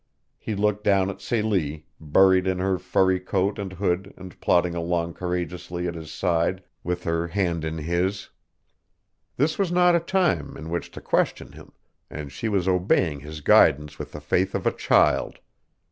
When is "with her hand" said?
6.83-7.63